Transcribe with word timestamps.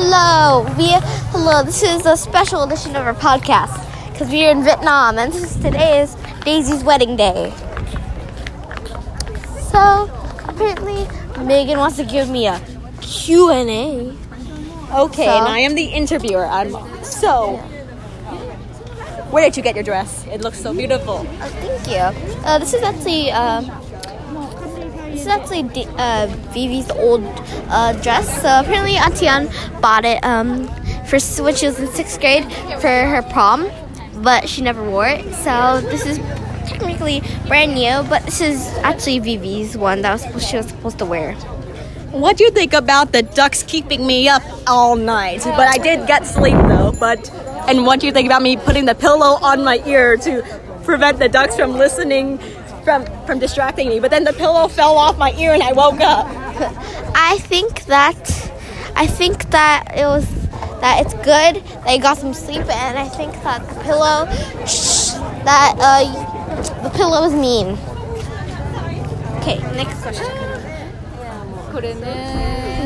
Hello, 0.00 0.62
we 0.78 0.90
hello. 1.32 1.64
This 1.64 1.82
is 1.82 2.06
a 2.06 2.16
special 2.16 2.62
edition 2.62 2.94
of 2.94 3.04
our 3.04 3.14
podcast 3.14 3.82
because 4.12 4.28
we 4.30 4.46
are 4.46 4.52
in 4.52 4.62
Vietnam, 4.62 5.18
and 5.18 5.32
this 5.32 5.42
is 5.42 5.56
today 5.56 6.02
is 6.02 6.14
Daisy's 6.44 6.84
wedding 6.84 7.16
day. 7.16 7.52
So 9.72 10.08
apparently, 10.46 11.04
Megan 11.44 11.80
wants 11.80 11.96
to 11.96 12.04
give 12.04 12.30
me 12.30 12.46
a 12.46 12.62
Q 13.00 13.50
and 13.50 13.68
A. 13.68 15.00
Okay, 15.02 15.24
So? 15.24 15.36
and 15.36 15.48
I 15.48 15.58
am 15.58 15.74
the 15.74 15.86
interviewer. 15.86 16.46
I'm 16.46 16.70
so. 17.02 17.56
Where 19.32 19.42
did 19.42 19.56
you 19.56 19.64
get 19.64 19.74
your 19.74 19.82
dress? 19.82 20.24
It 20.28 20.42
looks 20.42 20.60
so 20.62 20.72
beautiful. 20.72 21.26
Oh, 21.26 21.48
thank 21.58 21.88
you. 21.88 22.20
Uh, 22.46 22.60
this 22.60 22.72
is 22.72 22.84
actually 22.84 23.32
um, 23.32 23.64
this 25.18 25.26
is 25.26 25.32
actually 25.32 25.62
D- 25.64 25.86
uh, 25.98 26.26
Vivi's 26.54 26.90
old 26.90 27.24
uh, 27.68 27.92
dress. 28.02 28.26
So 28.40 28.60
apparently, 28.60 28.94
Atian 28.94 29.50
bought 29.80 30.04
it 30.04 30.22
um, 30.24 30.68
for 31.06 31.18
when 31.42 31.54
she 31.56 31.66
was 31.66 31.78
in 31.80 31.88
sixth 31.88 32.20
grade 32.20 32.44
for 32.80 32.88
her 32.88 33.22
prom, 33.30 33.68
but 34.22 34.48
she 34.48 34.62
never 34.62 34.88
wore 34.88 35.08
it. 35.08 35.24
So 35.34 35.80
this 35.80 36.06
is 36.06 36.18
technically 36.68 37.22
brand 37.48 37.74
new, 37.74 38.08
but 38.08 38.22
this 38.24 38.40
is 38.40 38.68
actually 38.82 39.18
Vivi's 39.18 39.76
one 39.76 40.02
that 40.02 40.12
was 40.12 40.22
supposed, 40.22 40.48
she 40.48 40.56
was 40.56 40.66
supposed 40.68 40.98
to 40.98 41.04
wear. 41.04 41.34
What 42.12 42.36
do 42.36 42.44
you 42.44 42.50
think 42.50 42.72
about 42.72 43.12
the 43.12 43.22
ducks 43.22 43.62
keeping 43.64 44.06
me 44.06 44.28
up 44.28 44.42
all 44.66 44.94
night? 44.94 45.42
But 45.44 45.68
I 45.68 45.78
did 45.78 46.06
get 46.06 46.26
sleep 46.26 46.56
though. 46.68 46.92
But 46.98 47.28
and 47.68 47.84
what 47.84 48.00
do 48.00 48.06
you 48.06 48.12
think 48.12 48.26
about 48.26 48.42
me 48.42 48.56
putting 48.56 48.84
the 48.86 48.94
pillow 48.94 49.36
on 49.42 49.64
my 49.64 49.82
ear 49.84 50.16
to 50.18 50.42
prevent 50.84 51.18
the 51.18 51.28
ducks 51.28 51.54
from 51.54 51.72
listening, 51.72 52.38
from 52.88 53.04
from 53.26 53.38
distracting 53.38 53.86
me? 53.90 54.00
But 54.00 54.10
then 54.10 54.24
the 54.24 54.32
pillow 54.32 54.66
fell 54.66 54.96
off 54.96 55.18
my 55.18 55.32
ear 55.32 55.52
and 55.52 55.62
I 55.62 55.72
woke 55.72 56.00
up. 56.00 56.26
I 57.14 57.36
think 57.40 57.84
that 57.84 58.16
I 58.96 59.06
think 59.06 59.50
that 59.50 59.92
it 59.94 60.06
was 60.06 60.26
that 60.80 61.04
it's 61.04 61.12
good 61.12 61.62
that 61.84 61.94
you 61.94 62.00
got 62.00 62.16
some 62.16 62.32
sleep, 62.32 62.64
and 62.64 62.98
I 62.98 63.06
think 63.08 63.32
that 63.42 63.60
the 63.68 63.80
pillow 63.82 64.24
that 65.44 65.74
uh, 65.78 66.82
the 66.82 66.88
pillow 66.88 67.24
is 67.24 67.34
mean. 67.34 67.76
Okay, 69.38 69.58
next 69.76 70.00
question. 70.00 70.24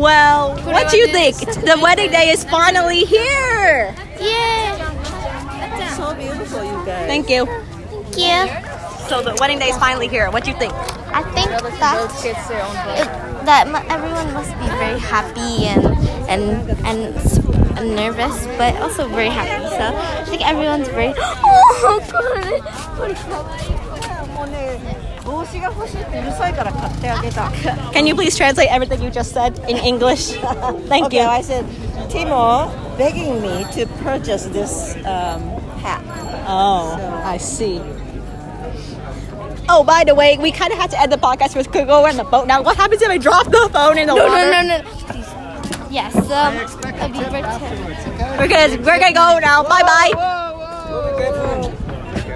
Well, 0.00 0.56
what 0.64 0.90
do 0.90 0.96
you 0.96 1.08
think? 1.08 1.36
The 1.36 1.78
wedding 1.82 2.10
day 2.10 2.30
is 2.30 2.42
finally 2.44 3.04
here. 3.04 3.94
Yeah, 4.18 5.94
So 5.96 6.14
beautiful, 6.14 6.64
you 6.64 6.86
guys. 6.86 7.06
Thank 7.06 7.28
you. 7.28 7.44
thank 7.44 8.64
you. 8.64 8.69
So 9.10 9.20
the 9.20 9.34
wedding 9.40 9.58
day 9.58 9.70
is 9.70 9.76
finally 9.76 10.06
here. 10.06 10.30
What 10.30 10.44
do 10.44 10.52
you 10.52 10.56
think? 10.56 10.72
I 11.10 11.24
think 11.34 11.50
that 11.50 11.64
it, 11.66 13.08
that 13.44 13.66
everyone 13.90 14.32
must 14.32 14.56
be 14.60 14.66
very 14.78 15.00
happy 15.00 15.66
and 15.66 15.82
and 16.30 16.70
and 17.76 17.96
nervous, 17.96 18.46
but 18.56 18.76
also 18.76 19.08
very 19.08 19.28
happy. 19.28 19.66
So 19.66 19.82
I 19.82 20.24
think 20.26 20.46
everyone's 20.46 20.86
very. 20.86 21.12
Oh 21.82 21.98
God! 22.06 22.62
Can 27.92 28.06
you 28.06 28.14
please 28.14 28.36
translate 28.36 28.70
everything 28.70 29.02
you 29.02 29.10
just 29.10 29.32
said 29.32 29.58
in 29.68 29.76
English? 29.78 30.30
Thank 30.86 31.06
okay, 31.06 31.22
you. 31.22 31.26
I 31.26 31.40
said, 31.40 31.66
Timor 32.10 32.70
begging 32.96 33.42
me 33.42 33.66
to 33.72 33.86
purchase 34.04 34.44
this 34.46 34.94
um, 35.04 35.42
hat. 35.82 36.00
Oh, 36.46 36.96
so. 36.96 37.08
I 37.24 37.36
see. 37.38 37.82
Oh, 39.68 39.84
by 39.84 40.04
the 40.04 40.14
way, 40.14 40.36
we 40.38 40.50
kind 40.52 40.72
of 40.72 40.78
had 40.78 40.90
to 40.90 41.00
end 41.00 41.12
the 41.12 41.16
podcast 41.18 41.54
with 41.56 41.70
Kugo 41.70 42.08
and 42.08 42.18
the 42.18 42.24
boat. 42.24 42.46
Now, 42.46 42.62
what 42.62 42.76
happens 42.76 43.02
if 43.02 43.08
I 43.10 43.18
drop 43.18 43.46
the 43.46 43.68
phone 43.72 43.98
in 43.98 44.06
the 44.08 44.14
No, 44.16 44.26
water? 44.26 44.50
no, 44.50 44.62
no, 44.62 44.78
no. 44.78 44.90
Please. 45.06 45.26
Yes, 45.92 46.14
um, 46.16 46.54
that'd 46.82 47.12
be 47.12 47.18
very 47.20 47.42
terrible. 47.42 48.38
We're 48.38 48.48
gonna, 48.48 48.76
we're 48.78 48.98
gonna 49.00 49.12
go 49.12 49.38
now. 49.40 49.62
Bye 49.64 49.82
bye. 49.82 50.12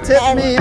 Tip 0.05 0.37
me 0.37 0.53